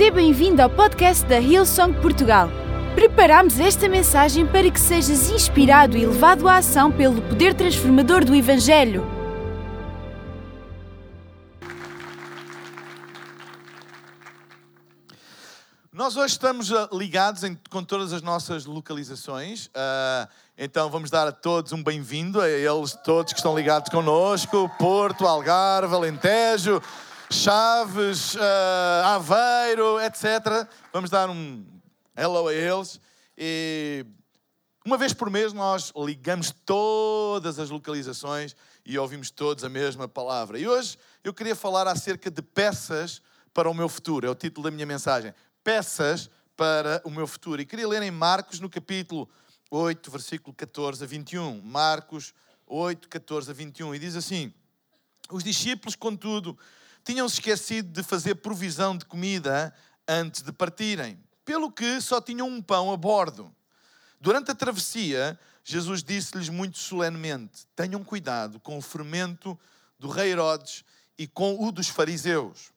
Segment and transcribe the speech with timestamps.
[0.00, 2.48] Seja bem-vindo ao podcast da Hillsong Portugal.
[2.94, 8.34] Preparamos esta mensagem para que sejas inspirado e levado à ação pelo poder transformador do
[8.34, 9.06] Evangelho.
[15.92, 20.26] Nós hoje estamos ah, ligados em- com todas as nossas localizações, ah,
[20.56, 25.26] então vamos dar a todos um bem-vindo, a eles todos que estão ligados connosco, Porto,
[25.26, 26.80] Algarve, Alentejo,
[27.32, 30.68] Chaves, ah, Aveiro, etc.
[30.92, 31.64] Vamos dar um
[32.16, 33.00] hello a eles.
[33.38, 34.04] E
[34.84, 40.58] uma vez por mês nós ligamos todas as localizações e ouvimos todos a mesma palavra.
[40.58, 43.22] E hoje eu queria falar acerca de peças
[43.54, 44.26] para o meu futuro.
[44.26, 45.32] É o título da minha mensagem.
[45.62, 47.62] Peças para o meu futuro.
[47.62, 49.28] E queria ler em Marcos, no capítulo
[49.70, 51.62] 8, versículo 14 a 21.
[51.62, 52.34] Marcos
[52.66, 53.94] 8, 14 a 21.
[53.94, 54.52] E diz assim:
[55.30, 56.58] Os discípulos, contudo,
[57.04, 59.74] tinham-se esquecido de fazer provisão de comida
[60.06, 63.54] antes de partirem, pelo que só tinham um pão a bordo.
[64.20, 69.58] Durante a travessia, Jesus disse-lhes muito solenemente: Tenham cuidado com o fermento
[69.98, 70.84] do rei Herodes
[71.18, 72.72] e com o dos fariseus.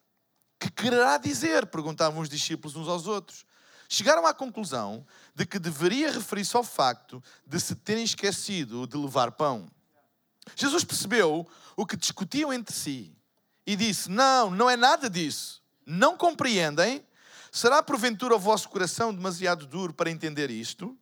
[0.59, 1.65] Que quererá dizer?
[1.65, 3.45] perguntavam os discípulos uns aos outros.
[3.89, 9.33] Chegaram à conclusão de que deveria referir-se ao facto de se terem esquecido de levar
[9.33, 9.67] pão.
[10.55, 13.15] Jesus percebeu o que discutiam entre si
[13.65, 15.61] e disse: Não, não é nada disso.
[15.85, 17.05] Não compreendem?
[17.51, 20.97] Será porventura o vosso coração demasiado duro para entender isto?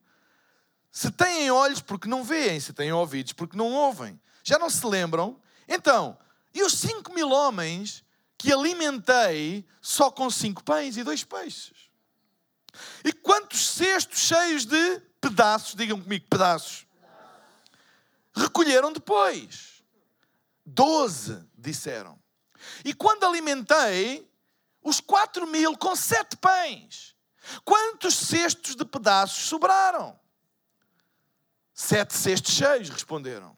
[0.92, 2.60] Se têm olhos, porque não veem?
[2.60, 4.20] Se têm ouvidos, porque não ouvem?
[4.44, 5.40] Já não se lembram?
[5.68, 6.18] Então,
[6.54, 8.04] e os cinco mil homens
[8.38, 11.90] que alimentei só com cinco pães e dois peixes?
[13.06, 16.86] E quantos cestos cheios de pedaços, digam comigo, pedaços,
[18.36, 19.84] recolheram depois?
[20.66, 22.21] Doze, disseram.
[22.84, 24.30] E quando alimentei
[24.84, 27.16] os quatro mil com sete pães,
[27.64, 30.20] quantos cestos de pedaços sobraram?
[31.74, 33.58] Sete cestos cheios, responderam.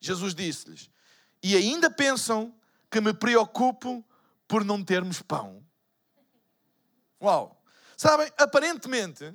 [0.00, 0.90] Jesus disse-lhes:
[1.42, 2.54] E ainda pensam
[2.90, 4.04] que me preocupo
[4.48, 5.64] por não termos pão?
[7.20, 7.62] Uau!
[7.96, 9.32] Sabem, aparentemente,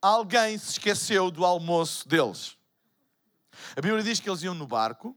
[0.00, 2.56] alguém se esqueceu do almoço deles.
[3.76, 5.16] A Bíblia diz que eles iam no barco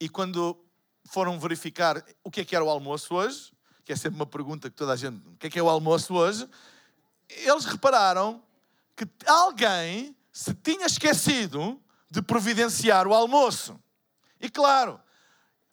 [0.00, 0.58] e quando
[1.04, 3.52] foram verificar o que é que era o almoço hoje,
[3.84, 5.68] que é sempre uma pergunta que toda a gente, o que é que é o
[5.68, 6.48] almoço hoje?
[7.28, 8.42] Eles repararam
[8.96, 11.80] que alguém se tinha esquecido
[12.10, 13.78] de providenciar o almoço.
[14.40, 15.00] E claro,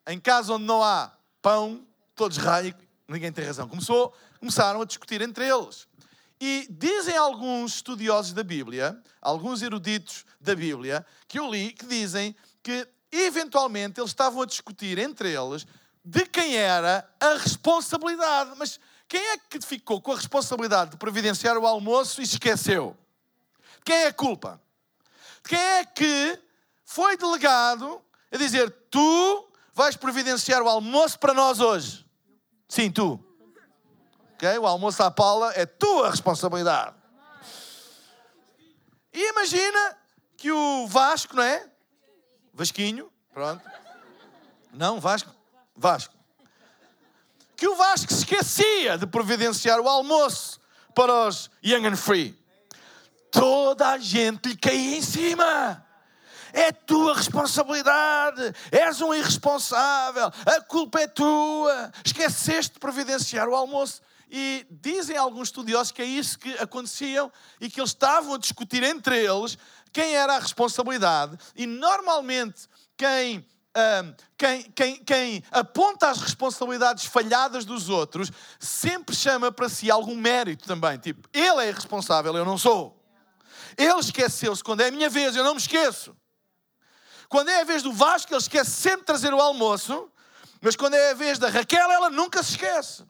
[0.07, 1.85] em casa onde não há pão,
[2.15, 2.75] todos raio,
[3.07, 3.67] ninguém tem razão.
[3.67, 5.87] Começou, começaram a discutir entre eles.
[6.41, 12.35] E dizem alguns estudiosos da Bíblia, alguns eruditos da Bíblia, que eu li, que dizem
[12.63, 15.65] que eventualmente eles estavam a discutir entre eles
[16.03, 18.51] de quem era a responsabilidade.
[18.57, 22.95] Mas quem é que ficou com a responsabilidade de providenciar o almoço e se esqueceu?
[23.83, 24.61] Quem é a culpa?
[25.43, 26.39] Quem é que
[26.85, 32.05] foi delegado a dizer: Tu vais providenciar o almoço para nós hoje?
[32.67, 33.23] Sim, tu.
[34.35, 34.57] Ok?
[34.59, 36.95] O almoço à Paula é tua responsabilidade.
[39.11, 39.97] E imagina
[40.37, 41.69] que o Vasco, não é?
[42.59, 43.63] Vasquinho, pronto.
[44.73, 45.33] Não, Vasco.
[45.73, 46.13] Vasco.
[47.55, 50.59] Que o Vasco se esquecia de providenciar o almoço
[50.93, 52.37] para os Young and Free.
[53.31, 55.85] Toda a gente lhe caía em cima.
[56.51, 58.53] É tua responsabilidade.
[58.73, 60.29] És um irresponsável.
[60.45, 61.93] A culpa é tua.
[62.03, 64.01] Esqueceste de providenciar o almoço.
[64.29, 68.83] E dizem alguns estudiosos que é isso que acontecia e que eles estavam a discutir
[68.83, 69.57] entre eles
[69.91, 71.37] quem era a responsabilidade.
[71.55, 72.67] E normalmente
[72.97, 73.45] quem,
[74.37, 80.67] quem, quem, quem aponta as responsabilidades falhadas dos outros sempre chama para si algum mérito
[80.67, 80.97] também.
[80.97, 82.99] Tipo, ele é irresponsável, eu não sou.
[83.77, 84.63] Ele esqueceu-se.
[84.63, 86.15] Quando é a minha vez, eu não me esqueço.
[87.29, 90.11] Quando é a vez do Vasco, ele esquece sempre de trazer o almoço.
[90.61, 93.05] Mas quando é a vez da Raquel, ela nunca se esquece.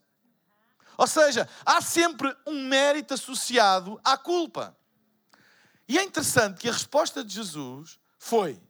[0.97, 4.77] Ou seja, há sempre um mérito associado à culpa.
[5.89, 8.61] E é interessante que a resposta de Jesus foi,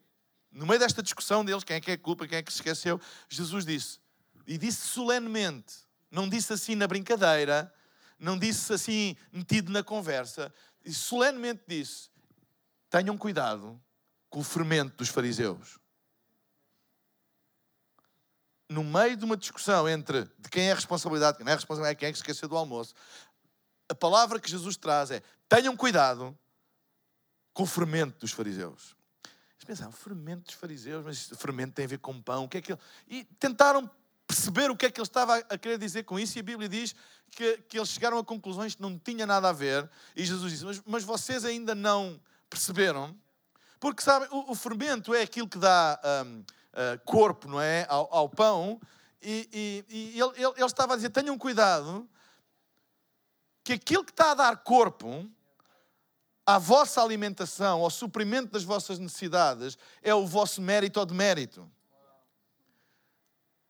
[0.50, 3.00] no meio desta discussão deles, quem é que é culpa, quem é que se esqueceu,
[3.28, 4.00] Jesus disse,
[4.48, 5.76] e disse solenemente,
[6.10, 7.74] não disse assim na brincadeira,
[8.18, 10.54] não disse assim metido na conversa,
[10.86, 12.10] e solenemente disse:
[12.90, 13.80] tenham cuidado
[14.30, 15.78] com o fermento dos fariseus.
[18.70, 21.58] No meio de uma discussão entre de quem é a responsabilidade, quem não é a
[21.58, 22.94] responsabilidade, quem é que esqueceu do almoço,
[23.90, 26.38] a palavra que Jesus traz é: tenham cuidado
[27.54, 28.96] com o fermento dos fariseus.
[29.56, 32.62] Eles pensaram, fermento dos fariseus, mas fermento tem a ver com pão, o que é
[32.62, 32.82] que ele...
[33.08, 33.90] E tentaram
[34.30, 36.70] perceber o que é que ele estava a querer dizer com isso, e a Bíblia
[36.70, 36.96] diz
[37.32, 40.66] que, que eles chegaram a conclusões que não tinha nada a ver, e Jesus disse:
[40.66, 43.18] Mas, mas vocês ainda não perceberam?
[43.80, 46.46] Porque, sabem, o, o fermento é aquilo que dá um, uh,
[47.06, 47.88] corpo, não é?
[47.90, 48.80] Ao, ao pão,
[49.20, 49.50] e,
[49.90, 52.08] e, e ele, ele, ele estava a dizer: tenham cuidado,
[53.64, 55.28] que aquilo que está a dar corpo
[56.50, 61.70] à vossa alimentação, ao suprimento das vossas necessidades, é o vosso mérito ou demérito.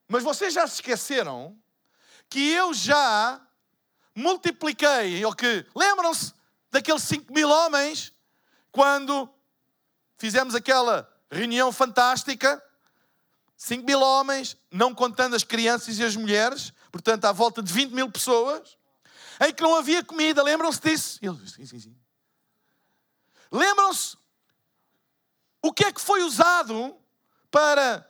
[0.08, 1.58] Mas vocês já se esqueceram
[2.30, 3.42] que eu já
[4.16, 6.34] multipliquei, ou que lembram-se
[6.72, 8.14] daqueles 5 mil homens
[8.72, 9.30] quando
[10.18, 12.64] fizemos aquela reunião fantástica?
[13.58, 17.92] 5 mil homens, não contando as crianças e as mulheres, portanto, à volta de 20
[17.92, 18.78] mil pessoas,
[19.42, 21.20] em que não havia comida, lembram-se disso?
[21.22, 22.09] Sim, sim, sim.
[23.52, 24.18] Lembram-se
[25.62, 26.96] o que é que foi usado
[27.52, 28.08] para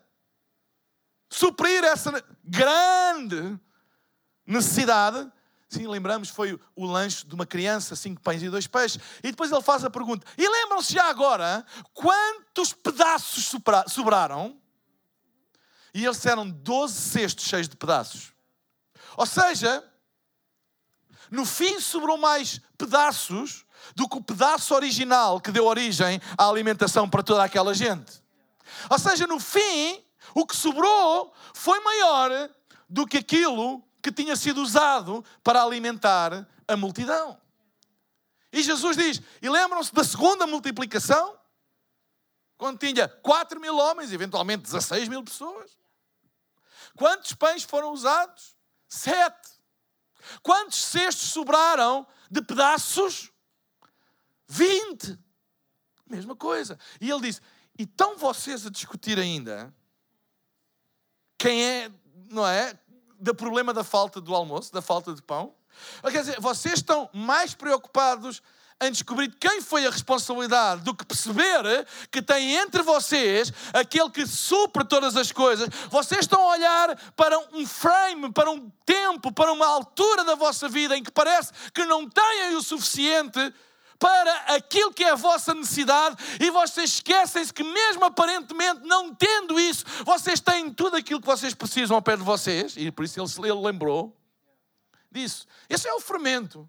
[1.30, 3.60] suprir essa grande
[4.46, 5.32] necessidade?
[5.70, 9.00] Sim, lembramos, foi o lanche de uma criança, cinco pães e dois peixes.
[9.24, 11.64] E depois ele faz a pergunta: e lembram-se já agora
[11.94, 13.52] quantos pedaços
[13.88, 14.60] sobraram?
[15.94, 18.34] E eles disseram 12 cestos cheios de pedaços.
[19.18, 19.84] Ou seja,
[21.32, 23.66] no fim sobrou mais pedaços
[23.96, 28.24] do que o pedaço original que deu origem à alimentação para toda aquela gente.
[28.90, 30.04] Ou seja, no fim,
[30.34, 32.50] o que sobrou foi maior
[32.88, 37.40] do que aquilo que tinha sido usado para alimentar a multidão.
[38.52, 41.38] E Jesus diz: e lembram-se da segunda multiplicação?
[42.58, 45.72] Quando tinha 4 mil homens, eventualmente 16 mil pessoas.
[46.96, 48.56] Quantos pães foram usados?
[48.88, 49.50] Sete.
[50.44, 53.29] Quantos cestos sobraram de pedaços?
[54.50, 55.18] 20.
[56.10, 56.78] Mesma coisa.
[57.00, 57.40] E ele disse:
[57.78, 59.74] e estão vocês a discutir ainda
[61.38, 61.92] quem é,
[62.30, 62.78] não é,
[63.18, 65.54] do problema da falta do almoço, da falta de pão?
[66.02, 68.42] Quer dizer, vocês estão mais preocupados
[68.82, 74.26] em descobrir quem foi a responsabilidade do que perceber que tem entre vocês aquele que
[74.26, 75.70] supra todas as coisas.
[75.90, 80.70] Vocês estão a olhar para um frame, para um tempo, para uma altura da vossa
[80.70, 83.54] vida em que parece que não têm o suficiente
[84.00, 89.60] para aquilo que é a vossa necessidade e vocês esquecem-se que, mesmo aparentemente não tendo
[89.60, 93.20] isso, vocês têm tudo aquilo que vocês precisam ao pé de vocês, e por isso
[93.20, 94.18] ele, ele lembrou
[95.12, 95.46] disso.
[95.70, 96.68] Esse é o fermento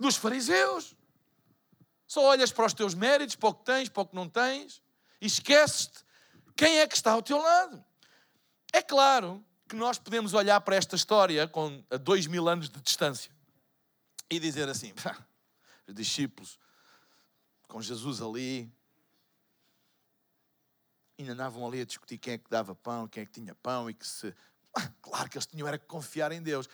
[0.00, 0.96] dos fariseus.
[2.06, 4.82] Só olhas para os teus méritos, para o que tens, para o que não tens,
[5.20, 6.04] e esqueces-te
[6.56, 7.84] quem é que está ao teu lado.
[8.72, 13.30] É claro que nós podemos olhar para esta história com dois mil anos de distância
[14.30, 14.92] e dizer assim:
[15.86, 16.58] os discípulos
[17.72, 18.70] com Jesus ali,
[21.18, 23.88] ainda andavam ali a discutir quem é que dava pão, quem é que tinha pão
[23.88, 24.34] e que se.
[24.76, 26.68] Ah, claro que eles tinham era que confiar em Deus.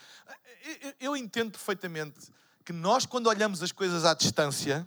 [0.83, 2.33] Eu, eu entendo perfeitamente
[2.65, 4.87] que nós, quando olhamos as coisas à distância,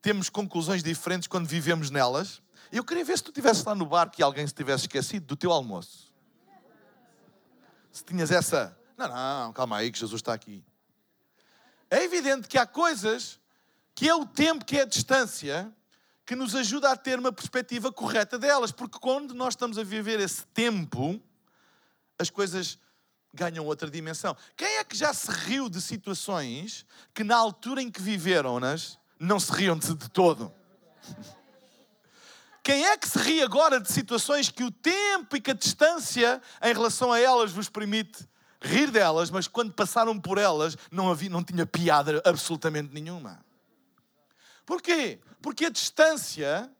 [0.00, 2.40] temos conclusões diferentes quando vivemos nelas.
[2.70, 5.36] Eu queria ver se tu estivesse lá no barco e alguém se tivesse esquecido do
[5.36, 6.14] teu almoço.
[7.90, 8.78] Se tinhas essa.
[8.96, 10.64] Não, não, calma aí que Jesus está aqui.
[11.90, 13.40] É evidente que há coisas
[13.94, 15.72] que é o tempo, que é a distância,
[16.26, 20.20] que nos ajuda a ter uma perspectiva correta delas, porque quando nós estamos a viver
[20.20, 21.20] esse tempo,
[22.18, 22.78] as coisas
[23.32, 24.36] ganham outra dimensão.
[24.56, 29.38] Quem é que já se riu de situações que na altura em que viveram-nas não
[29.38, 30.52] se riam de, de todo?
[32.62, 36.40] Quem é que se ri agora de situações que o tempo e que a distância
[36.62, 38.26] em relação a elas vos permite
[38.58, 43.44] rir delas, mas quando passaram por elas não, havia, não tinha piada absolutamente nenhuma?
[44.66, 45.20] Porquê?
[45.42, 46.70] Porque a distância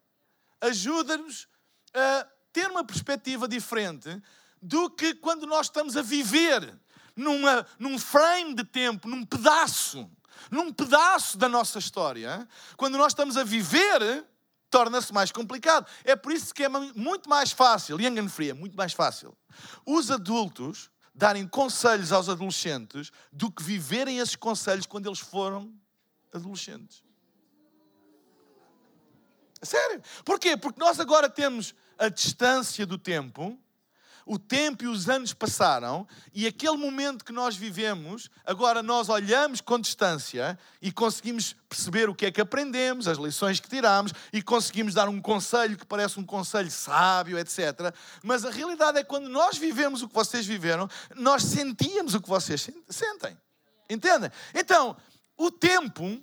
[0.60, 1.48] ajuda-nos
[1.92, 4.22] a ter uma perspectiva diferente
[4.60, 6.78] do que quando nós estamos a viver
[7.14, 10.10] numa, num frame de tempo, num pedaço,
[10.50, 12.48] num pedaço da nossa história.
[12.76, 14.24] Quando nós estamos a viver,
[14.70, 15.86] torna-se mais complicado.
[16.02, 19.36] É por isso que é muito mais fácil, Young and Free, é muito mais fácil,
[19.86, 25.72] os adultos darem conselhos aos adolescentes do que viverem esses conselhos quando eles foram
[26.32, 27.04] adolescentes.
[29.64, 30.02] Sério.
[30.24, 30.56] Porquê?
[30.56, 33.58] Porque nós agora temos a distância do tempo,
[34.26, 39.60] o tempo e os anos passaram, e aquele momento que nós vivemos, agora nós olhamos
[39.60, 44.40] com distância e conseguimos perceber o que é que aprendemos, as lições que tiramos, e
[44.42, 47.94] conseguimos dar um conselho que parece um conselho sábio, etc.
[48.22, 52.20] Mas a realidade é que quando nós vivemos o que vocês viveram, nós sentíamos o
[52.20, 53.36] que vocês sentem.
[53.90, 54.30] Entendem?
[54.54, 54.96] Então,
[55.36, 56.18] o tempo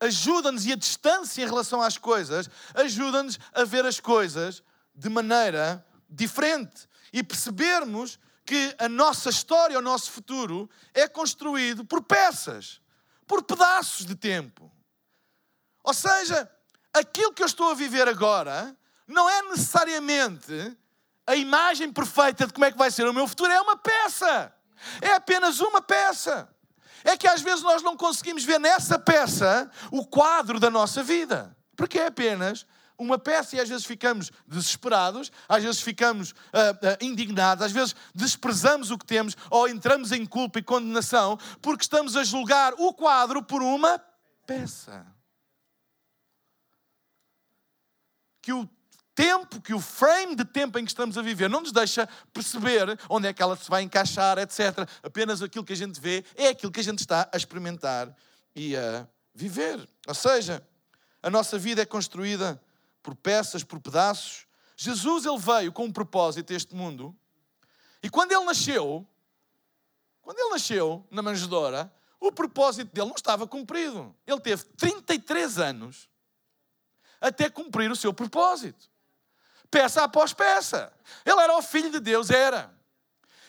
[0.00, 4.62] ajuda-nos e a distância em relação às coisas ajuda-nos a ver as coisas
[4.94, 12.02] de maneira diferente e percebermos que a nossa história, o nosso futuro, é construído por
[12.02, 12.80] peças,
[13.26, 14.72] por pedaços de tempo.
[15.84, 16.50] Ou seja,
[16.92, 18.76] aquilo que eu estou a viver agora
[19.06, 20.76] não é necessariamente
[21.26, 24.52] a imagem perfeita de como é que vai ser o meu futuro, é uma peça.
[25.00, 26.48] É apenas uma peça.
[27.04, 31.56] É que às vezes nós não conseguimos ver nessa peça o quadro da nossa vida,
[31.76, 32.66] porque é apenas
[32.98, 37.96] uma peça e às vezes ficamos desesperados, às vezes ficamos uh, uh, indignados, às vezes
[38.14, 42.92] desprezamos o que temos ou entramos em culpa e condenação porque estamos a julgar o
[42.92, 43.98] quadro por uma
[44.46, 45.06] peça.
[48.42, 48.68] Que o
[49.20, 52.98] tempo, que o frame de tempo em que estamos a viver não nos deixa perceber
[53.06, 54.88] onde é que ela se vai encaixar, etc.
[55.02, 58.16] Apenas aquilo que a gente vê é aquilo que a gente está a experimentar
[58.56, 59.86] e a viver.
[60.06, 60.66] Ou seja,
[61.22, 62.58] a nossa vida é construída
[63.02, 64.46] por peças, por pedaços.
[64.74, 67.14] Jesus ele veio com um propósito a este mundo.
[68.02, 69.06] E quando ele nasceu,
[70.22, 74.16] quando ele nasceu na manjedoura, o propósito dele não estava cumprido.
[74.26, 76.08] Ele teve 33 anos
[77.20, 78.89] até cumprir o seu propósito
[79.70, 80.92] peça após peça.
[81.24, 82.70] Ele era o Filho de Deus, era.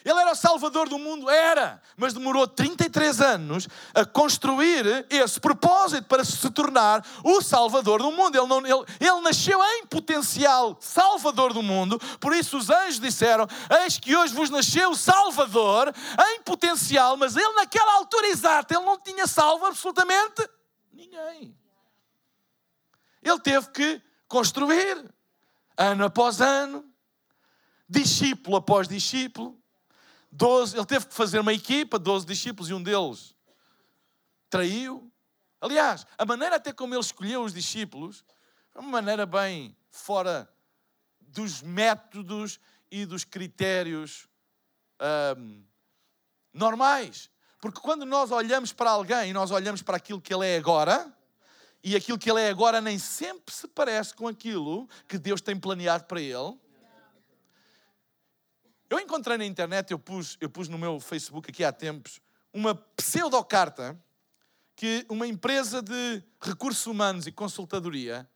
[0.04, 1.80] Ele era o Salvador do mundo, era.
[1.96, 8.36] Mas demorou 33 anos a construir esse propósito para se tornar o Salvador do mundo.
[8.36, 13.46] Ele, não, ele, ele nasceu em potencial Salvador do mundo, por isso os anjos disseram:
[13.82, 18.84] Eis que hoje vos nasceu o Salvador em potencial, mas ele, naquela altura exata, ele
[18.84, 20.48] não tinha salvo absolutamente
[20.92, 21.56] ninguém.
[23.22, 25.04] Ele teve que construir
[25.76, 26.84] ano após ano,
[27.88, 29.58] discípulo após discípulo.
[30.30, 33.34] Doze, ele teve que fazer uma equipa, 12 discípulos, e um deles
[34.48, 35.12] traiu.
[35.60, 38.24] Aliás, a maneira até como ele escolheu os discípulos
[38.70, 40.50] foi uma maneira bem fora
[41.20, 42.58] dos métodos
[42.90, 44.26] e dos critérios
[45.36, 45.64] um,
[46.52, 47.30] normais.
[47.60, 51.12] Porque quando nós olhamos para alguém e nós olhamos para aquilo que ele é agora,
[51.82, 55.58] e aquilo que ele é agora nem sempre se parece com aquilo que Deus tem
[55.58, 56.58] planeado para ele.
[58.88, 62.20] Eu encontrei na internet, eu pus, eu pus no meu Facebook aqui há tempos,
[62.52, 63.98] uma pseudocarta
[64.76, 68.28] que uma empresa de recursos humanos e consultadoria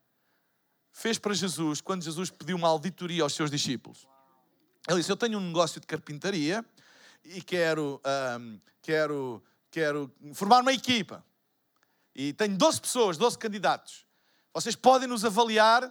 [0.91, 4.07] fez para Jesus quando Jesus pediu uma auditoria aos seus discípulos.
[4.87, 6.65] Ele disse: Eu tenho um negócio de carpintaria
[7.23, 8.01] e quero,
[8.39, 11.23] um, quero, quero formar uma equipa.
[12.17, 14.03] E tenho 12 pessoas, 12 candidatos.
[14.51, 15.83] Vocês podem nos avaliar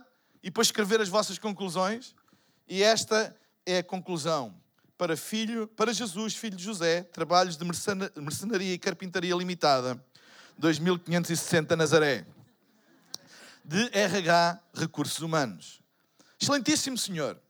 [0.43, 2.17] e depois escrever as vossas conclusões.
[2.69, 4.61] E esta é a conclusão.
[4.99, 10.05] Para filho, para Jesus, filho de José, trabalhos de mercenaria e carpintaria limitada,
[10.59, 12.27] 2560 Nazaré.
[13.65, 15.81] De RH Recursos Humanos.
[16.41, 17.41] Excelentíssimo Senhor,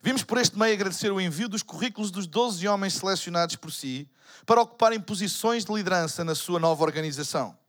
[0.00, 4.08] vimos por este meio agradecer o envio dos currículos dos 12 homens selecionados por si
[4.46, 7.60] para ocuparem posições de liderança na sua nova organização.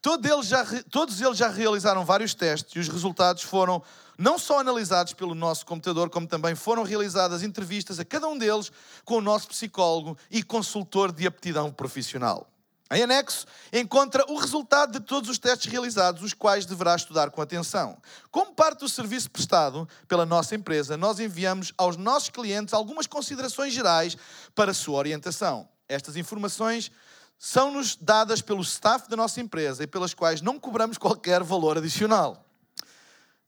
[0.00, 3.82] Todos eles, já, todos eles já realizaram vários testes e os resultados foram
[4.18, 8.70] não só analisados pelo nosso computador, como também foram realizadas entrevistas a cada um deles
[9.04, 12.48] com o nosso psicólogo e consultor de aptidão profissional.
[12.92, 17.40] Em anexo, encontra o resultado de todos os testes realizados, os quais deverá estudar com
[17.40, 17.96] atenção.
[18.30, 23.72] Como parte do serviço prestado pela nossa empresa, nós enviamos aos nossos clientes algumas considerações
[23.72, 24.14] gerais
[24.54, 25.66] para a sua orientação.
[25.88, 26.92] Estas informações
[27.44, 32.46] são-nos dadas pelo staff da nossa empresa e pelas quais não cobramos qualquer valor adicional.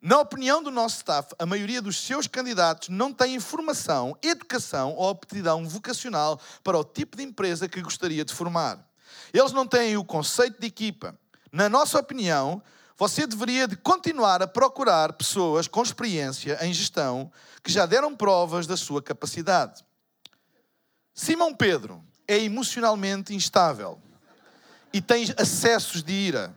[0.02, 5.10] Na opinião do nosso staff, a maioria dos seus candidatos não tem informação, educação ou
[5.10, 8.84] aptidão vocacional para o tipo de empresa que gostaria de formar.
[9.32, 11.16] Eles não têm o conceito de equipa.
[11.52, 12.60] Na nossa opinião,
[12.96, 17.30] você deveria de continuar a procurar pessoas com experiência em gestão
[17.62, 19.84] que já deram provas da sua capacidade.
[21.14, 23.98] Simão Pedro, é emocionalmente instável
[24.92, 26.54] e tem acessos de ira.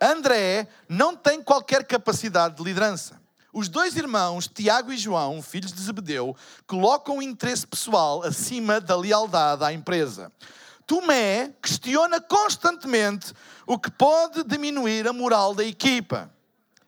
[0.00, 3.20] André não tem qualquer capacidade de liderança.
[3.52, 8.96] Os dois irmãos, Tiago e João, filhos de Zebedeu, colocam o interesse pessoal acima da
[8.96, 10.32] lealdade à empresa.
[10.86, 13.32] Tomé questiona constantemente
[13.66, 16.30] o que pode diminuir a moral da equipa.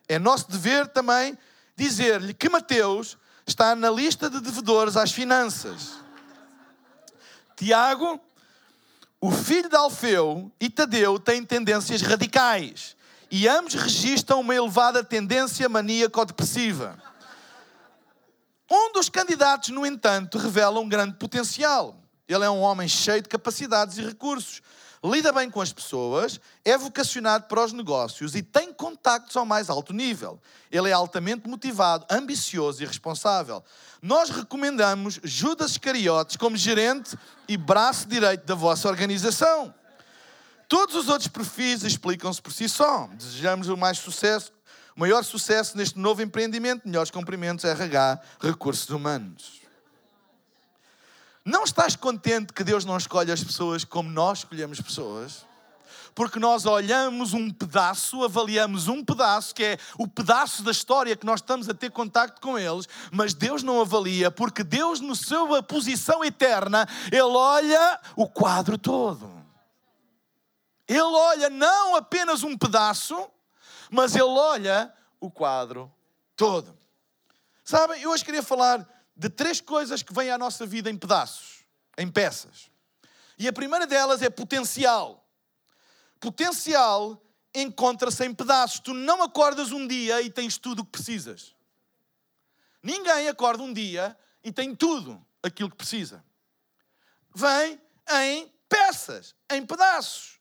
[0.09, 1.39] É nosso dever também
[1.77, 3.17] dizer-lhe que Mateus
[3.47, 6.04] está na lista de devedores às finanças.
[7.57, 8.21] Tiago,
[9.21, 12.97] o filho de Alfeu e Tadeu têm tendências radicais
[13.31, 16.99] e ambos registram uma elevada tendência maníaco-depressiva.
[18.71, 21.97] Um dos candidatos, no entanto, revela um grande potencial.
[22.29, 24.61] Ele é um homem cheio de capacidades e recursos.
[25.03, 29.69] Lida bem com as pessoas, é vocacionado para os negócios e tem contactos ao mais
[29.69, 30.41] alto nível.
[30.73, 33.63] Ele é altamente motivado, ambicioso e responsável.
[34.05, 37.17] Nós recomendamos Judas Iscariotes como gerente
[37.49, 39.75] e braço direito da vossa organização.
[40.69, 43.09] Todos os outros perfis explicam-se por si só.
[43.15, 44.53] Desejamos o mais sucesso,
[44.95, 46.87] o maior sucesso neste novo empreendimento.
[46.87, 49.63] Melhores cumprimentos, RH, Recursos Humanos.
[51.43, 55.47] Não estás contente que Deus não escolhe as pessoas como nós escolhemos pessoas?
[56.15, 61.27] Porque nós olhamos um pedaço, avaliamos um pedaço, que é o pedaço da história que
[61.27, 65.63] nós estamos a ter contacto com eles, mas Deus não avalia, porque Deus, na sua
[65.63, 69.29] posição eterna, Ele olha o quadro todo.
[70.87, 73.29] Ele olha não apenas um pedaço,
[73.91, 75.93] mas Ele olha o quadro
[76.37, 76.79] todo.
[77.65, 81.65] Sabem, eu hoje queria falar de três coisas que vêm à nossa vida em pedaços,
[81.99, 82.71] em peças.
[83.39, 85.24] E a primeira delas é potencial.
[86.25, 87.23] Potencial
[87.55, 88.81] encontra-se em pedaços.
[88.81, 91.55] Tu não acordas um dia e tens tudo o que precisas.
[92.83, 96.25] Ninguém acorda um dia e tem tudo aquilo que precisa.
[97.35, 97.79] Vem
[98.11, 100.41] em peças, em pedaços.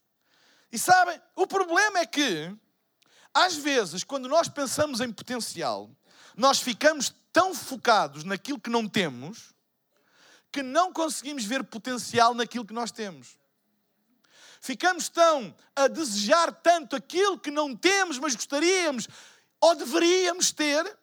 [0.71, 2.55] E sabem, o problema é que,
[3.33, 5.91] às vezes, quando nós pensamos em potencial,
[6.37, 9.53] nós ficamos tão focados naquilo que não temos
[10.49, 13.35] que não conseguimos ver potencial naquilo que nós temos.
[14.63, 19.09] Ficamos tão a desejar tanto aquilo que não temos, mas gostaríamos
[19.59, 20.97] ou deveríamos ter,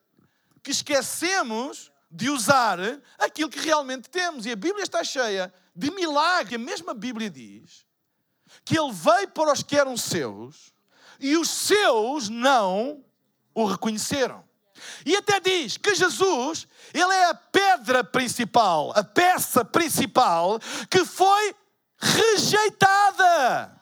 [0.63, 2.79] que esquecemos de usar
[3.19, 4.47] aquilo que realmente temos.
[4.47, 6.55] E a Bíblia está cheia de milagres.
[6.55, 7.85] A mesma Bíblia diz
[8.65, 10.73] que ele veio para os que eram seus
[11.21, 13.05] e os seus não
[13.55, 14.43] o reconheceram.
[15.05, 21.55] E até diz que Jesus, ele é a pedra principal, a peça principal que foi
[22.01, 23.81] rejeitada.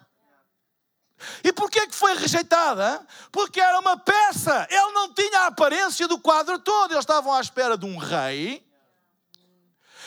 [1.42, 3.04] E porquê que foi rejeitada?
[3.32, 4.66] Porque era uma peça.
[4.70, 6.92] Ele não tinha a aparência do quadro todo.
[6.92, 8.66] Eles estavam à espera de um rei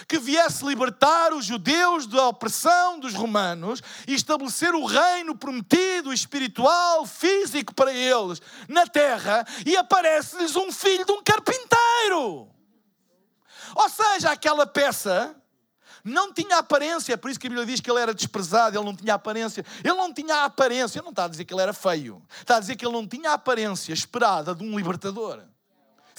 [0.07, 7.05] que viesse libertar os judeus da opressão dos romanos e estabelecer o reino prometido, espiritual,
[7.05, 12.49] físico para eles na terra, e aparece-lhes um filho de um carpinteiro.
[13.75, 15.35] Ou seja, aquela peça
[16.03, 18.95] não tinha aparência, por isso que a Bíblia diz que ele era desprezado, ele não
[18.95, 19.65] tinha aparência.
[19.83, 22.75] Ele não tinha aparência, não está a dizer que ele era feio, está a dizer
[22.75, 25.41] que ele não tinha aparência esperada de um libertador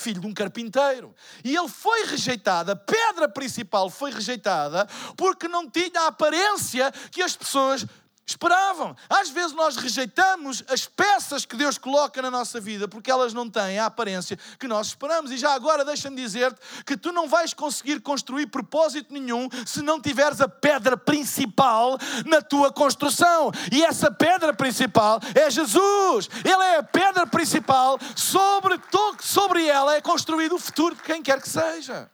[0.03, 1.15] filho de um carpinteiro.
[1.45, 7.23] E ele foi rejeitado, a pedra principal foi rejeitada porque não tinha a aparência que
[7.23, 7.87] as pessoas
[8.33, 8.97] esperavam.
[9.09, 13.49] Às vezes nós rejeitamos as peças que Deus coloca na nossa vida porque elas não
[13.49, 15.31] têm a aparência que nós esperamos.
[15.31, 20.01] E já agora deixa-me dizer-te que tu não vais conseguir construir propósito nenhum se não
[20.01, 23.51] tiveres a pedra principal na tua construção.
[23.71, 26.29] E essa pedra principal é Jesus.
[26.45, 28.81] Ele é a pedra principal sobre,
[29.21, 32.11] sobre ela é construído o futuro de quem quer que seja.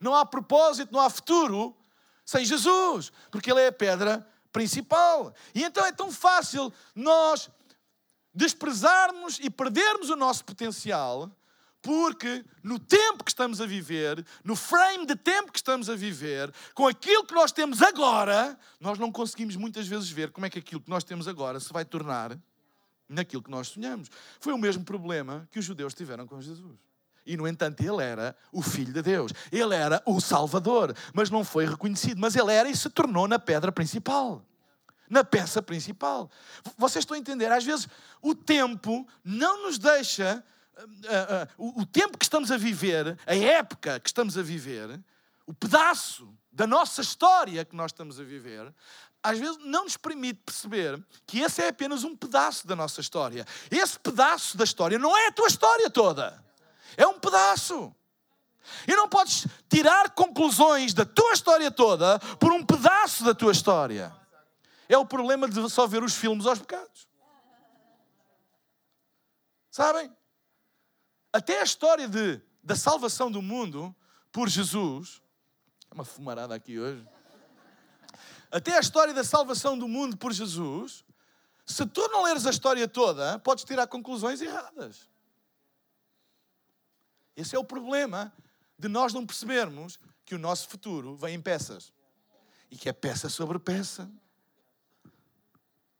[0.00, 1.74] Não há propósito, não há futuro
[2.24, 5.34] sem Jesus, porque Ele é a pedra principal.
[5.52, 7.50] E então é tão fácil nós
[8.32, 11.30] desprezarmos e perdermos o nosso potencial,
[11.82, 16.52] porque no tempo que estamos a viver, no frame de tempo que estamos a viver,
[16.72, 20.60] com aquilo que nós temos agora, nós não conseguimos muitas vezes ver como é que
[20.60, 22.38] aquilo que nós temos agora se vai tornar
[23.08, 24.08] naquilo que nós sonhamos.
[24.40, 26.78] Foi o mesmo problema que os judeus tiveram com Jesus.
[27.26, 29.32] E, no entanto, ele era o Filho de Deus.
[29.50, 30.94] Ele era o Salvador.
[31.12, 32.18] Mas não foi reconhecido.
[32.18, 34.44] Mas ele era e se tornou na pedra principal.
[35.08, 36.30] Na peça principal.
[36.76, 37.50] Vocês estão a entender?
[37.50, 37.88] Às vezes
[38.20, 40.44] o tempo não nos deixa.
[40.76, 45.00] Uh, uh, o tempo que estamos a viver, a época que estamos a viver,
[45.46, 48.74] o pedaço da nossa história que nós estamos a viver,
[49.22, 53.46] às vezes não nos permite perceber que esse é apenas um pedaço da nossa história.
[53.70, 56.43] Esse pedaço da história não é a tua história toda.
[56.96, 57.94] É um pedaço.
[58.88, 64.14] E não podes tirar conclusões da tua história toda por um pedaço da tua história.
[64.88, 67.08] É o problema de só ver os filmes aos bocados.
[69.70, 70.10] Sabem?
[71.32, 73.94] Até a história de, da salvação do mundo
[74.30, 75.20] por Jesus.
[75.90, 77.06] É uma fumarada aqui hoje.
[78.50, 81.04] Até a história da salvação do mundo por Jesus.
[81.66, 85.08] Se tu não leres a história toda, podes tirar conclusões erradas.
[87.36, 88.32] Esse é o problema
[88.78, 91.92] de nós não percebermos que o nosso futuro vem em peças.
[92.70, 94.10] E que é peça sobre peça.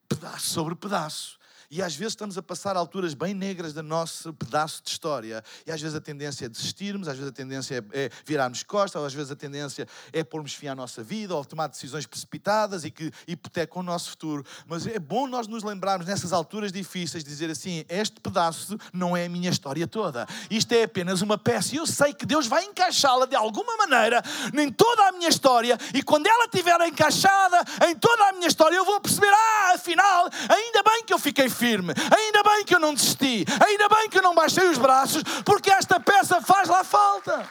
[0.08, 1.38] Pedaço sobre pedaço.
[1.74, 5.42] E às vezes estamos a passar alturas bem negras do nosso pedaço de história.
[5.66, 9.00] E às vezes a tendência é desistirmos, às vezes a tendência é, é virarmos costas,
[9.00, 12.84] ou às vezes a tendência é pormos fim à nossa vida, ou tomar decisões precipitadas
[12.84, 14.46] e que hipotecam o nosso futuro.
[14.68, 19.16] Mas é bom nós nos lembrarmos nessas alturas difíceis de dizer assim: este pedaço não
[19.16, 20.28] é a minha história toda.
[20.48, 21.74] Isto é apenas uma peça.
[21.74, 24.22] E eu sei que Deus vai encaixá-la de alguma maneira
[24.56, 25.76] em toda a minha história.
[25.92, 30.30] E quando ela estiver encaixada em toda a minha história, eu vou perceber: ah, afinal,
[30.48, 31.94] ainda bem que eu fiquei firme firme.
[32.14, 33.46] Ainda bem que eu não desisti.
[33.66, 37.48] Ainda bem que eu não baixei os braços, porque esta peça faz lá falta.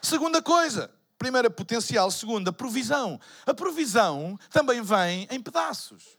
[0.00, 3.20] Segunda coisa, primeira potencial, segunda provisão.
[3.44, 6.16] A provisão também vem em pedaços.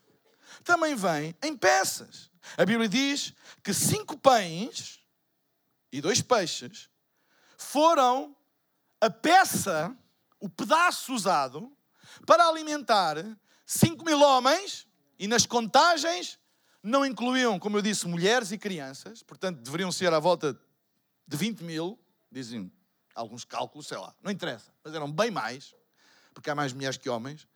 [0.64, 2.30] Também vem em peças.
[2.56, 5.00] A Bíblia diz que cinco pães
[5.92, 6.88] e dois peixes
[7.58, 8.36] foram
[9.02, 9.96] a peça,
[10.40, 11.72] o pedaço usado
[12.28, 13.18] para alimentar
[13.70, 14.88] 5 mil homens,
[15.20, 16.40] e nas contagens
[16.82, 20.60] não incluíam, como eu disse, mulheres e crianças, portanto deveriam ser à volta
[21.28, 22.00] de 20 mil,
[22.32, 22.72] dizem
[23.14, 25.76] alguns cálculos, sei lá, não interessa, mas eram bem mais,
[26.34, 27.48] porque há mais mulheres que homens,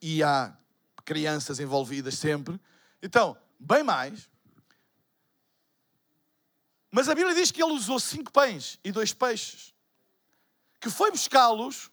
[0.00, 0.56] e há
[1.04, 2.60] crianças envolvidas sempre,
[3.02, 4.30] então, bem mais.
[6.88, 9.74] Mas a Bíblia diz que ele usou cinco pães e dois peixes,
[10.80, 11.90] que foi buscá-los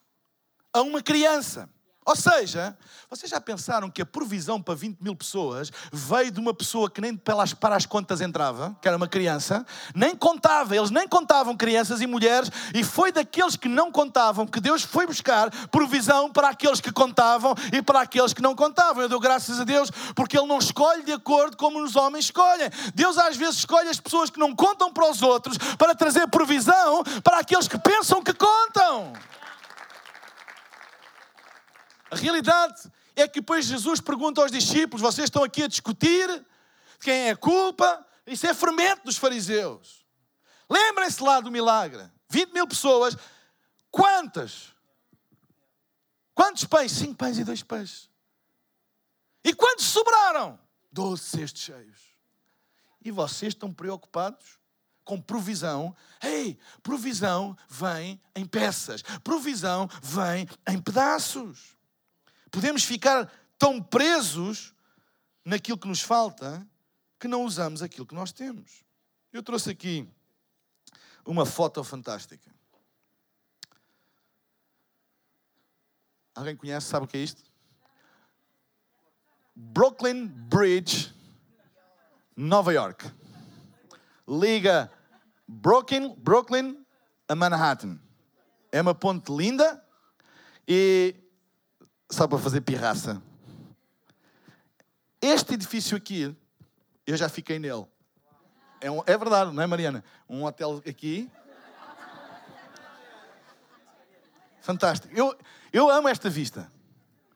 [0.72, 1.68] a uma criança.
[2.06, 2.76] Ou seja,
[3.08, 7.00] vocês já pensaram que a provisão para 20 mil pessoas veio de uma pessoa que
[7.00, 9.64] nem pelas, para as contas entrava, que era uma criança,
[9.94, 14.60] nem contava, eles nem contavam crianças e mulheres, e foi daqueles que não contavam que
[14.60, 19.02] Deus foi buscar provisão para aqueles que contavam e para aqueles que não contavam.
[19.02, 22.68] Eu dou graças a Deus porque Ele não escolhe de acordo como os homens escolhem.
[22.94, 27.02] Deus às vezes escolhe as pessoas que não contam para os outros para trazer provisão
[27.22, 29.12] para aqueles que pensam que contam.
[32.10, 36.46] A realidade é que depois Jesus pergunta aos discípulos: vocês estão aqui a discutir
[37.00, 38.06] quem é a culpa?
[38.26, 40.04] Isso é fermento dos fariseus.
[40.68, 43.16] Lembrem-se lá do milagre: 20 mil pessoas,
[43.90, 44.72] quantas?
[46.34, 46.92] Quantos pães?
[46.92, 48.10] Cinco pães e dois peixes.
[49.44, 50.58] E quantos sobraram?
[50.90, 52.14] Doze cestos cheios.
[53.04, 54.58] E vocês estão preocupados
[55.04, 55.94] com provisão?
[56.22, 61.73] Ei, provisão vem em peças, provisão vem em pedaços
[62.54, 64.72] podemos ficar tão presos
[65.44, 66.64] naquilo que nos falta
[67.18, 68.84] que não usamos aquilo que nós temos.
[69.32, 70.08] Eu trouxe aqui
[71.26, 72.48] uma foto fantástica.
[76.32, 77.42] Alguém conhece, sabe o que é isto?
[79.54, 81.12] Brooklyn Bridge,
[82.36, 83.10] Nova York.
[84.28, 84.92] Liga
[85.48, 86.86] Brooklyn, Brooklyn
[87.28, 87.98] a Manhattan.
[88.70, 89.84] É uma ponte linda
[90.68, 91.23] e
[92.10, 93.22] só para fazer pirraça.
[95.20, 96.36] Este edifício aqui,
[97.06, 97.86] eu já fiquei nele.
[98.80, 100.04] É, um, é verdade, não é, Mariana?
[100.28, 101.30] Um hotel aqui.
[104.60, 105.14] Fantástico.
[105.14, 105.36] Eu,
[105.72, 106.70] eu amo esta vista.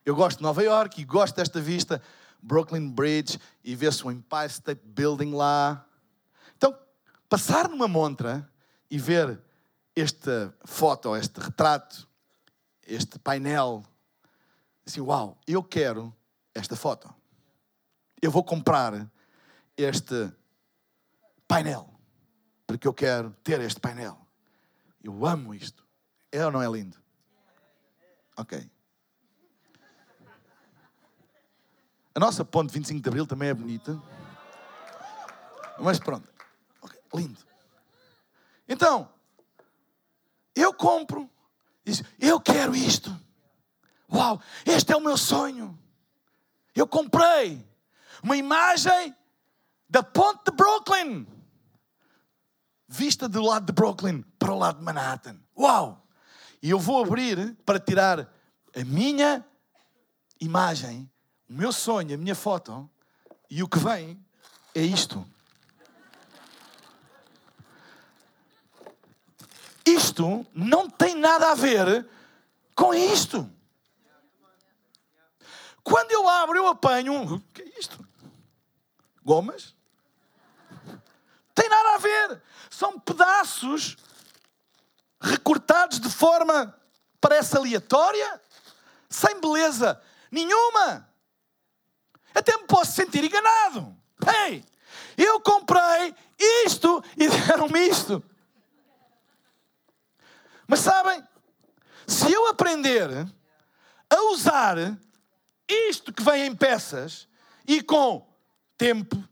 [0.05, 2.03] Eu gosto de Nova York e gosto desta vista.
[2.41, 5.85] Brooklyn Bridge e ver-se o Empire State Building lá.
[6.57, 6.79] Então,
[7.29, 8.51] passar numa montra
[8.91, 9.41] e ver
[9.95, 12.09] esta foto, este retrato,
[12.87, 13.85] este painel
[14.89, 16.15] assim: Uau, eu quero
[16.55, 17.15] esta foto.
[18.21, 19.09] Eu vou comprar
[19.77, 20.33] este
[21.47, 21.89] painel,
[22.67, 24.27] porque eu quero ter este painel.
[25.03, 25.87] Eu amo isto.
[26.33, 26.97] É ou não é lindo?
[28.37, 28.71] Ok.
[32.15, 34.01] A nossa ponte 25 de Abril também é bonita.
[35.79, 36.29] Mas pronto.
[36.83, 37.39] Okay, lindo.
[38.69, 39.09] Então,
[40.55, 41.31] eu compro.
[42.19, 43.17] Eu quero isto.
[44.13, 45.79] Uau, este é o meu sonho.
[46.75, 47.67] Eu comprei
[48.23, 49.15] uma imagem
[49.89, 51.27] da ponte de Brooklyn,
[52.87, 55.39] vista do lado de Brooklyn para o lado de Manhattan.
[55.57, 56.07] Uau!
[56.63, 59.45] E eu vou abrir para tirar a minha
[60.41, 61.11] imagem,
[61.49, 62.89] o meu sonho, a minha foto,
[63.51, 64.23] e o que vem
[64.75, 65.27] é isto.
[69.87, 72.07] Isto não tem nada a ver
[72.75, 73.51] com isto.
[75.83, 77.35] Quando eu abro, eu apanho um.
[77.35, 78.07] O que é isto?
[79.25, 79.75] Gomas?
[81.55, 82.43] Tem nada a ver.
[82.71, 83.97] São pedaços
[85.21, 86.79] recortados de forma,
[87.21, 88.41] parece aleatória,
[89.09, 91.09] sem beleza nenhuma.
[92.35, 93.97] Até me posso sentir enganado.
[94.47, 94.65] Ei,
[95.17, 96.15] eu comprei
[96.65, 98.23] isto e deram-me isto.
[100.67, 101.27] Mas sabem,
[102.07, 103.09] se eu aprender
[104.11, 104.77] a usar
[105.69, 107.29] isto que vem em peças
[107.67, 108.27] e com
[108.77, 109.23] tempo,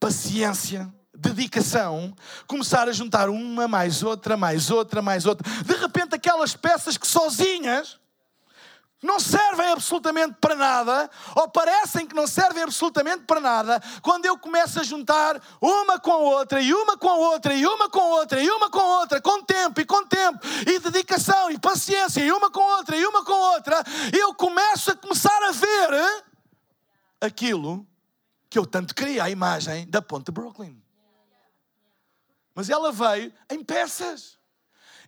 [0.00, 2.14] paciência, dedicação,
[2.46, 5.48] começar a juntar uma, mais outra, mais outra, mais outra.
[5.62, 8.00] De repente, aquelas peças que sozinhas
[9.02, 14.38] não servem absolutamente para nada, ou parecem que não servem absolutamente para nada, quando eu
[14.38, 18.00] começo a juntar uma com a outra, e uma com a outra, e uma com
[18.00, 21.58] a outra, e uma com a outra, com tempo e com tempo, e dedicação e
[21.58, 23.82] paciência, e uma com a outra, e uma com a outra,
[24.16, 26.24] eu começo a começar a ver
[27.20, 27.86] aquilo
[28.48, 30.80] que eu tanto queria, a imagem da Ponte Brooklyn.
[32.54, 34.38] Mas ela veio em peças.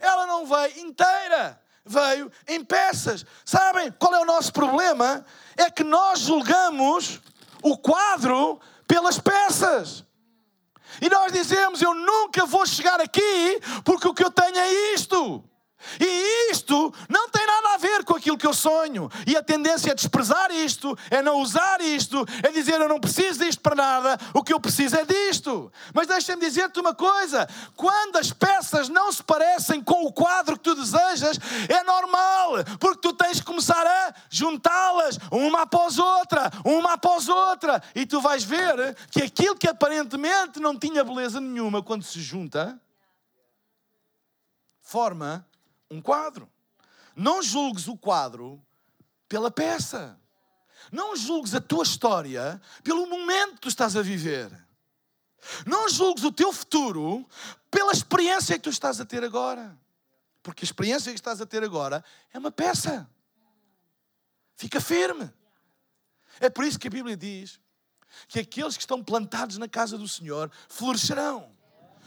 [0.00, 3.24] Ela não veio inteira veio em peças.
[3.44, 5.24] Sabem qual é o nosso problema?
[5.56, 7.20] É que nós julgamos
[7.62, 10.04] o quadro pelas peças.
[11.00, 15.44] E nós dizemos: Eu nunca vou chegar aqui porque o que eu tenho é isto.
[16.00, 19.10] E isto não tem nada a ver com aquilo que eu sonho.
[19.26, 23.44] E a tendência é desprezar isto, é não usar isto, é dizer eu não preciso
[23.44, 25.72] disto para nada, o que eu preciso é disto.
[25.92, 30.64] Mas deixa-me dizer-te uma coisa: quando as peças não se parecem com o quadro que
[30.64, 36.94] tu desejas, é normal, porque tu tens que começar a juntá-las, uma após outra, uma
[36.94, 42.02] após outra, e tu vais ver que aquilo que aparentemente não tinha beleza nenhuma quando
[42.02, 42.80] se junta,
[44.80, 45.46] forma
[45.94, 46.50] um quadro.
[47.14, 48.61] Não julgues o quadro
[49.28, 50.18] pela peça.
[50.90, 54.50] Não julgues a tua história pelo momento que tu estás a viver.
[55.66, 57.26] Não julgues o teu futuro
[57.70, 59.78] pela experiência que tu estás a ter agora.
[60.42, 63.09] Porque a experiência que estás a ter agora é uma peça.
[64.57, 65.33] Fica firme.
[66.40, 67.61] É por isso que a Bíblia diz
[68.28, 71.52] que aqueles que estão plantados na casa do Senhor florescerão.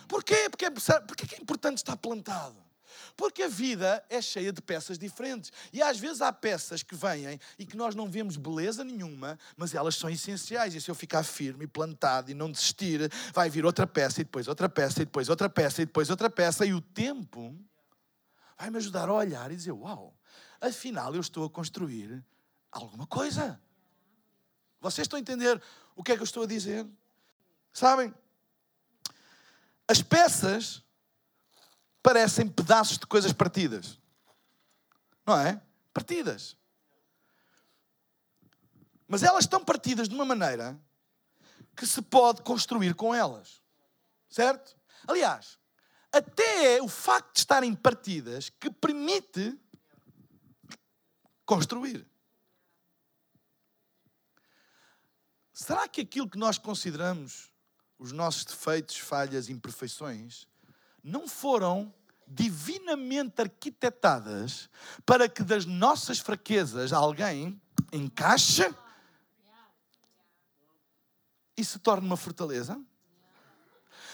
[0.08, 0.50] Porquê?
[0.50, 2.67] Porque é, porque é importante estar plantado.
[3.16, 5.52] Porque a vida é cheia de peças diferentes.
[5.72, 9.74] E às vezes há peças que vêm e que nós não vemos beleza nenhuma, mas
[9.74, 10.76] elas são essenciais.
[10.76, 14.24] E se eu ficar firme e plantado e não desistir, vai vir outra peça e
[14.24, 16.66] depois outra peça e depois outra peça e depois outra peça.
[16.66, 17.56] E o tempo
[18.58, 20.16] vai me ajudar a olhar e dizer: Uau,
[20.60, 22.24] afinal eu estou a construir
[22.72, 23.60] alguma coisa.
[24.80, 25.62] Vocês estão a entender
[25.96, 26.86] o que é que eu estou a dizer?
[27.74, 28.14] Sabem?
[29.88, 30.84] As peças
[32.08, 34.00] parecem pedaços de coisas partidas.
[35.26, 35.62] Não é?
[35.94, 36.56] Partidas.
[39.06, 40.80] Mas elas estão partidas de uma maneira
[41.76, 43.62] que se pode construir com elas.
[44.30, 44.78] Certo?
[45.06, 45.60] Aliás,
[46.10, 49.60] até é o facto de estarem partidas que permite
[51.46, 52.08] construir.
[55.52, 57.52] Será que aquilo que nós consideramos
[58.00, 60.48] os nossos defeitos, falhas, imperfeições,
[61.04, 61.94] não foram
[62.28, 64.70] divinamente arquitetadas
[65.06, 67.60] para que das nossas fraquezas alguém
[67.92, 68.74] encaixe
[71.56, 72.80] e se torne uma fortaleza?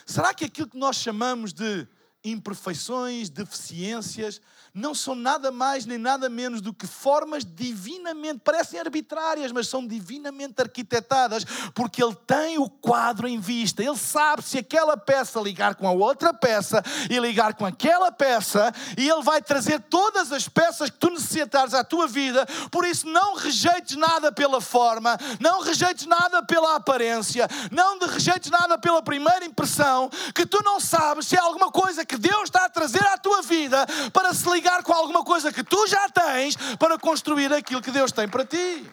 [0.06, 1.88] Será que aquilo que nós chamamos de
[2.24, 4.42] imperfeições, deficiências,
[4.74, 9.86] não são nada mais nem nada menos do que formas divinamente, parecem arbitrárias, mas são
[9.86, 13.84] divinamente arquitetadas, porque ele tem o quadro em vista.
[13.84, 18.74] Ele sabe se aquela peça ligar com a outra peça e ligar com aquela peça,
[18.98, 22.46] e ele vai trazer todas as peças que tu necessitares à tua vida.
[22.72, 28.78] Por isso, não rejeites nada pela forma, não rejeites nada pela aparência, não rejeites nada
[28.80, 32.66] pela primeira impressão, que tu não sabes se é alguma coisa que que Deus está
[32.66, 36.56] a trazer à tua vida para se ligar com alguma coisa que tu já tens
[36.78, 38.92] para construir aquilo que Deus tem para ti.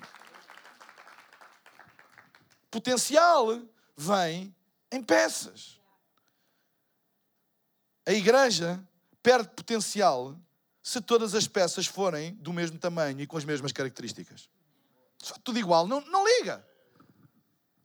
[2.70, 3.60] Potencial
[3.94, 4.54] vem
[4.90, 5.78] em peças.
[8.06, 8.82] A igreja
[9.22, 10.34] perde potencial
[10.82, 14.48] se todas as peças forem do mesmo tamanho e com as mesmas características.
[15.18, 16.66] Só tudo igual, não, não liga.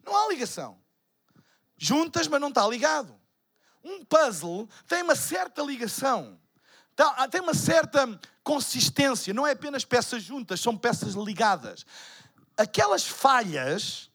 [0.06, 0.80] Não há ligação.
[1.78, 3.25] Juntas, mas não está ligado
[3.86, 6.38] um puzzle tem uma certa ligação,
[6.96, 11.86] tá, tem uma certa consistência, não é apenas peças juntas, são peças ligadas.
[12.58, 14.10] Aquelas falhas,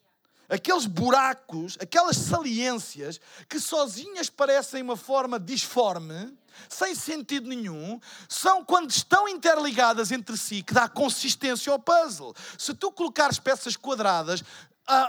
[0.49, 6.37] aqueles buracos, aquelas saliências que sozinhas parecem uma forma disforme,
[6.69, 12.35] sem sentido nenhum, são quando estão interligadas entre si que dá consistência ao puzzle.
[12.59, 14.43] Se tu colocares peças quadradas,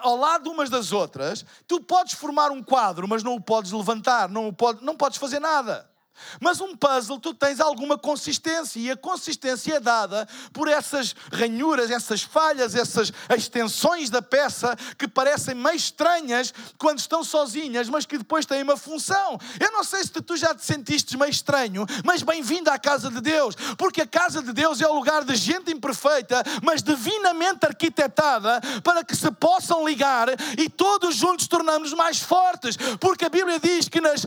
[0.02, 4.30] ao lado umas das outras, tu podes formar um quadro, mas não o podes levantar,
[4.30, 5.91] não, o pode, não podes fazer nada.
[6.40, 11.92] Mas um puzzle, tu tens alguma consistência, e a consistência é dada por essas ranhuras,
[11.92, 18.18] essas falhas, essas extensões da peça que parecem meio estranhas quando estão sozinhas, mas que
[18.18, 19.38] depois têm uma função.
[19.60, 23.22] Eu não sei se tu já te sentiste meio estranho, mas bem-vindo à casa de
[23.22, 28.62] Deus, porque a casa de Deus é o lugar de gente imperfeita, mas divinamente arquitetada
[28.84, 33.90] para que se possam ligar e todos juntos tornamos mais fortes, porque a Bíblia diz
[33.90, 34.26] que nas,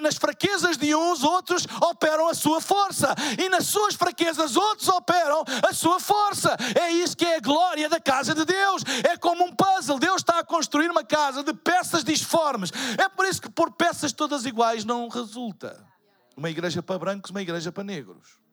[0.00, 5.44] nas fraquezas de os outros operam a sua força, e nas suas fraquezas, outros operam
[5.68, 6.56] a sua força.
[6.80, 8.82] É isso que é a glória da casa de Deus.
[9.04, 9.98] É como um puzzle.
[9.98, 12.70] Deus está a construir uma casa de peças disformes.
[12.98, 15.84] É por isso que pôr peças todas iguais não resulta.
[16.36, 18.47] Uma igreja para brancos, uma igreja para negros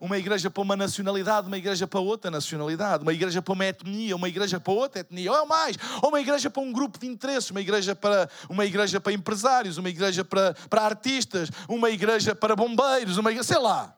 [0.00, 4.16] uma igreja para uma nacionalidade, uma igreja para outra nacionalidade, uma igreja para uma etnia,
[4.16, 7.50] uma igreja para outra etnia, ou mais, ou uma igreja para um grupo de interesses,
[7.50, 12.54] uma igreja para uma igreja para empresários, uma igreja para, para artistas, uma igreja para
[12.54, 13.96] bombeiros, uma igreja, sei lá.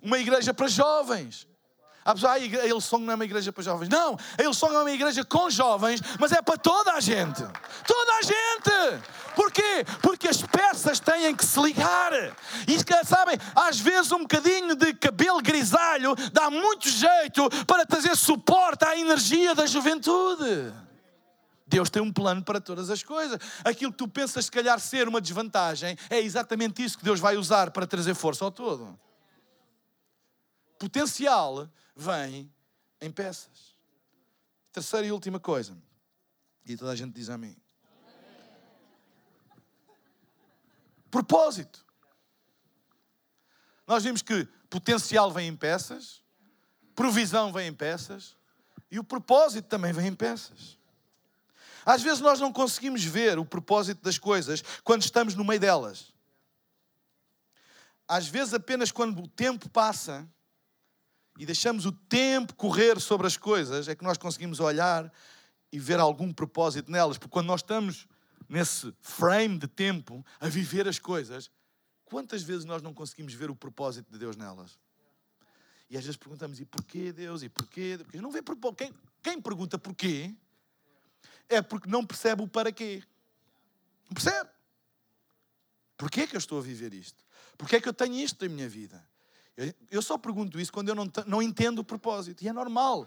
[0.00, 1.46] Uma igreja para jovens.
[2.04, 3.88] Há pessoas, ah, a Hillsong não é uma igreja para jovens.
[3.88, 7.42] Não, a Hillsong é uma igreja com jovens, mas é para toda a gente.
[7.86, 9.02] Toda a gente!
[9.36, 9.84] Porquê?
[10.02, 12.12] Porque as peças têm que se ligar.
[12.66, 18.84] E sabem, às vezes um bocadinho de cabelo grisalho dá muito jeito para trazer suporte
[18.84, 20.72] à energia da juventude.
[21.66, 23.38] Deus tem um plano para todas as coisas.
[23.64, 27.36] Aquilo que tu pensas, se calhar, ser uma desvantagem, é exatamente isso que Deus vai
[27.36, 28.98] usar para trazer força ao todo.
[30.78, 32.52] Potencial vem
[33.00, 33.76] em peças.
[34.72, 35.76] Terceira e última coisa.
[36.64, 37.56] E toda a gente diz amém.
[41.10, 41.84] Propósito.
[43.86, 46.22] Nós vimos que potencial vem em peças,
[46.94, 48.36] provisão vem em peças
[48.90, 50.78] e o propósito também vem em peças.
[51.84, 56.12] Às vezes nós não conseguimos ver o propósito das coisas quando estamos no meio delas.
[58.06, 60.28] Às vezes, apenas quando o tempo passa
[61.42, 65.12] e deixamos o tempo correr sobre as coisas, é que nós conseguimos olhar
[65.72, 67.18] e ver algum propósito nelas.
[67.18, 68.06] Porque quando nós estamos
[68.48, 71.50] nesse frame de tempo a viver as coisas,
[72.04, 74.78] quantas vezes nós não conseguimos ver o propósito de Deus nelas?
[75.90, 77.42] E às vezes perguntamos: e porquê Deus?
[77.42, 77.98] E porquê?
[78.00, 78.76] Porque não vê propósito.
[78.76, 80.32] Quem, quem pergunta porquê
[81.48, 83.02] é porque não percebe o para quê.
[84.04, 84.48] Não percebe?
[85.96, 87.24] Porquê que eu estou a viver isto?
[87.58, 89.04] Porquê que eu tenho isto na minha vida?
[89.90, 92.42] Eu só pergunto isso quando eu não, não entendo o propósito.
[92.42, 93.06] E é normal.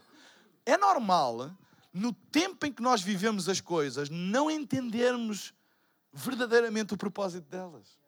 [0.66, 1.52] É normal,
[1.94, 5.54] no tempo em que nós vivemos as coisas, não entendermos
[6.12, 8.00] verdadeiramente o propósito delas.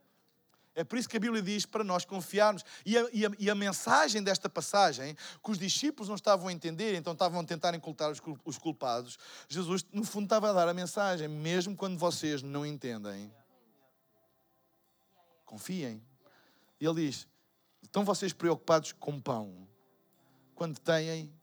[0.77, 2.63] É por isso que a Bíblia diz para nós confiarmos.
[2.85, 6.53] E a, e a, e a mensagem desta passagem, que os discípulos não estavam a
[6.53, 9.17] entender, então estavam a tentar incultar os, os culpados,
[9.49, 13.33] Jesus, no fundo, estava a dar a mensagem, mesmo quando vocês não entendem,
[15.45, 16.05] confiem.
[16.79, 17.27] E ele diz:
[17.97, 19.67] Estão vocês preocupados com pão
[20.53, 21.33] quando têm.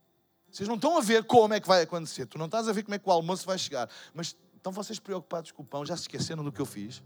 [0.49, 2.27] Vocês não estão a ver como é que vai acontecer.
[2.27, 3.91] Tu não estás a ver como é que o almoço vai chegar.
[4.15, 5.85] Mas estão vocês preocupados com o pão?
[5.85, 7.03] Já se esqueceram do que eu fiz?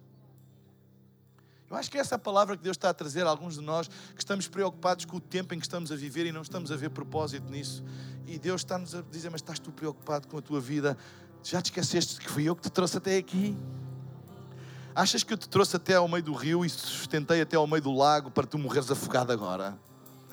[1.70, 3.62] Eu acho que essa é a palavra que Deus está a trazer a alguns de
[3.62, 6.70] nós que estamos preocupados com o tempo em que estamos a viver e não estamos
[6.70, 7.82] a ver propósito nisso.
[8.26, 10.94] E Deus está-nos a dizer: Mas estás tu preocupado com a tua vida?
[11.42, 13.56] Já te esqueceste que fui eu que te trouxe até aqui?
[14.98, 17.80] Achas que eu te trouxe até ao meio do rio e sustentei até ao meio
[17.80, 19.78] do lago para tu morreres afogado agora?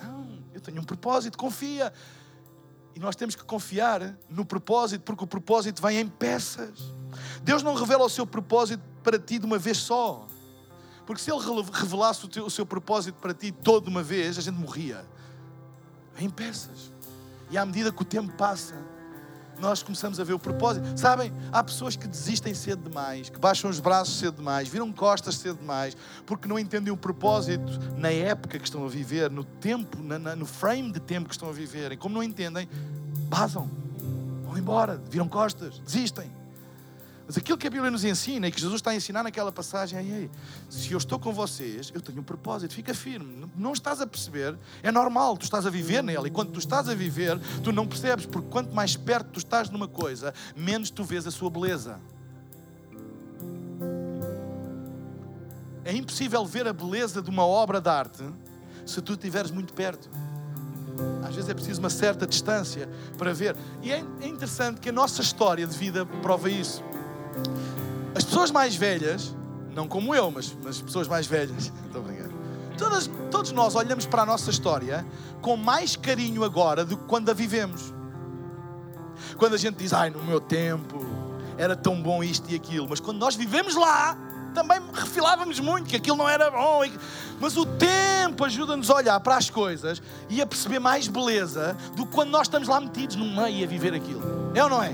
[0.01, 1.93] Não, eu tenho um propósito, confia.
[2.95, 6.91] E nós temos que confiar no propósito, porque o propósito vem em peças.
[7.43, 10.25] Deus não revela o seu propósito para ti de uma vez só.
[11.06, 11.39] Porque se Ele
[11.71, 15.06] revelasse o, teu, o seu propósito para ti toda de uma vez, a gente morria.
[16.15, 16.91] Vem em peças.
[17.51, 18.73] E à medida que o tempo passa,
[19.60, 20.86] nós começamos a ver o propósito.
[20.98, 25.36] Sabem, há pessoas que desistem cedo demais, que baixam os braços cedo demais, viram costas
[25.36, 30.02] cedo demais, porque não entendem o propósito na época que estão a viver, no tempo,
[30.02, 31.91] na, na, no frame de tempo que estão a viver.
[31.91, 32.68] E como não entendem,
[33.30, 33.70] basam,
[34.44, 36.35] vão embora, viram costas, desistem.
[37.27, 39.97] Mas aquilo que a Bíblia nos ensina e que Jesus está a ensinar naquela passagem
[39.99, 40.29] é:
[40.69, 43.49] se eu estou com vocês, eu tenho um propósito, fica firme.
[43.55, 46.27] Não estás a perceber, é normal, tu estás a viver nela.
[46.27, 49.69] E quando tu estás a viver, tu não percebes, porque quanto mais perto tu estás
[49.71, 51.99] numa coisa, menos tu vês a sua beleza.
[55.83, 58.23] É impossível ver a beleza de uma obra de arte
[58.85, 60.09] se tu estiveres muito perto.
[61.27, 63.55] Às vezes é preciso uma certa distância para ver.
[63.81, 66.83] E é, é interessante que a nossa história de vida prova isso.
[68.15, 69.36] As pessoas mais velhas,
[69.74, 72.04] não como eu, mas, mas pessoas mais velhas, estou.
[72.78, 75.06] Todas, todos nós olhamos para a nossa história
[75.41, 77.93] com mais carinho agora do que quando a vivemos.
[79.38, 81.00] Quando a gente diz, ai, no meu tempo
[81.58, 84.17] era tão bom isto e aquilo, mas quando nós vivemos lá,
[84.54, 86.82] também refilávamos muito, que aquilo não era bom.
[87.39, 92.05] Mas o tempo ajuda-nos a olhar para as coisas e a perceber mais beleza do
[92.05, 94.51] que quando nós estamos lá metidos no meio a viver aquilo.
[94.53, 94.93] É ou não é?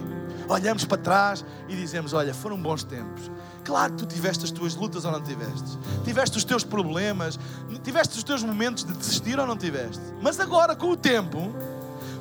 [0.51, 3.31] Olhamos para trás e dizemos: Olha, foram bons tempos.
[3.63, 5.79] Claro que tu tiveste as tuas lutas ou não tiveste.
[6.03, 7.39] Tiveste os teus problemas,
[7.83, 10.01] tiveste os teus momentos de desistir ou não tiveste.
[10.21, 11.53] Mas agora, com o tempo,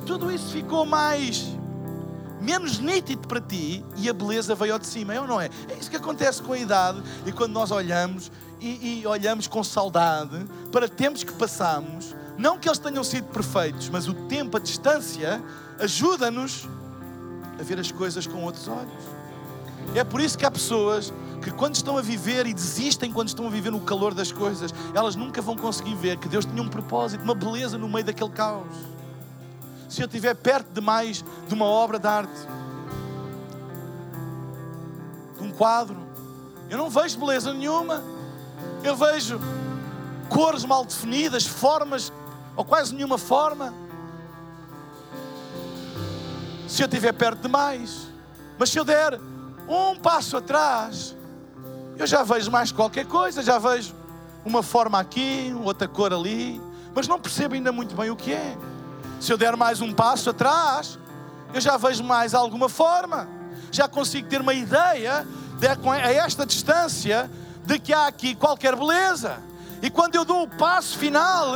[0.05, 1.45] tudo isso ficou mais
[2.39, 5.49] menos nítido para ti e a beleza veio ao de cima, é ou não é?
[5.69, 9.63] É isso que acontece com a idade e quando nós olhamos e, e olhamos com
[9.63, 14.59] saudade para tempos que passamos, não que eles tenham sido perfeitos, mas o tempo, a
[14.59, 15.43] distância,
[15.79, 16.67] ajuda-nos
[17.61, 19.03] a ver as coisas com outros olhos.
[19.95, 23.47] É por isso que há pessoas que, quando estão a viver e desistem quando estão
[23.47, 26.67] a viver no calor das coisas, elas nunca vão conseguir ver que Deus tinha um
[26.67, 28.91] propósito, uma beleza no meio daquele caos
[29.91, 32.47] se eu estiver perto demais de uma obra de arte,
[35.37, 35.97] de um quadro,
[36.69, 38.01] eu não vejo beleza nenhuma.
[38.85, 39.37] Eu vejo
[40.29, 42.11] cores mal definidas, formas,
[42.55, 43.73] ou quase nenhuma forma.
[46.71, 48.07] Se eu estiver perto demais,
[48.57, 49.19] mas se eu der
[49.67, 51.13] um passo atrás,
[51.97, 53.93] eu já vejo mais qualquer coisa, já vejo
[54.45, 56.61] uma forma aqui, outra cor ali,
[56.95, 58.57] mas não percebo ainda muito bem o que é.
[59.19, 60.97] Se eu der mais um passo atrás,
[61.53, 63.27] eu já vejo mais alguma forma,
[63.69, 65.27] já consigo ter uma ideia
[65.59, 67.29] de, a esta distância
[67.65, 69.39] de que há aqui qualquer beleza.
[69.81, 71.53] E quando eu dou o passo final,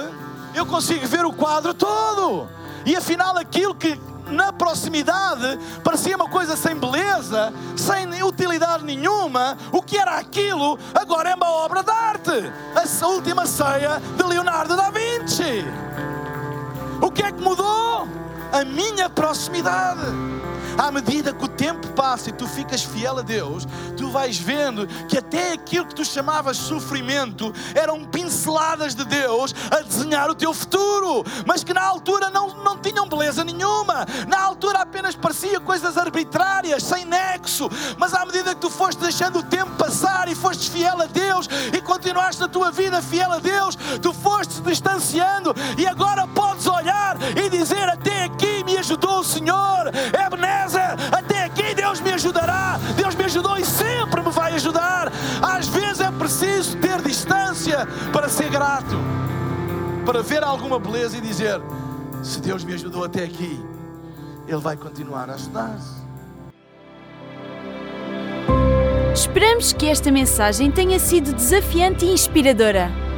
[0.54, 2.50] eu consigo ver o quadro todo.
[2.86, 3.98] E afinal, aquilo que
[4.30, 11.30] na proximidade parecia uma coisa sem beleza, sem utilidade nenhuma, o que era aquilo agora
[11.30, 12.54] é uma obra de arte.
[12.76, 15.66] A última ceia de Leonardo da Vinci.
[17.02, 18.08] O que é que mudou?
[18.52, 20.02] A minha proximidade.
[20.78, 23.66] À medida que o tempo passa e tu ficas fiel a Deus,
[23.96, 29.82] tu vais vendo que até aquilo que tu chamavas sofrimento eram pinceladas de Deus a
[29.82, 34.80] desenhar o teu futuro, mas que na altura não, não tinham beleza nenhuma, na altura
[34.80, 39.72] apenas parecia coisas arbitrárias, sem nexo, mas à medida que tu foste deixando o tempo
[39.78, 44.14] passar e foste fiel a Deus e continuaste a tua vida fiel a Deus, tu
[44.14, 49.92] foste distanciando e agora podes olhar e dizer: Até aqui me ajudou o Senhor,
[50.26, 50.65] Ebenezer,
[51.12, 55.12] até aqui Deus me ajudará, Deus me ajudou e sempre me vai ajudar.
[55.42, 58.98] Às vezes é preciso ter distância para ser grato,
[60.06, 61.62] para ver alguma beleza e dizer:
[62.24, 63.64] Se Deus me ajudou até aqui,
[64.48, 66.06] Ele vai continuar a ajudar-se.
[69.14, 73.05] Esperamos que esta mensagem tenha sido desafiante e inspiradora.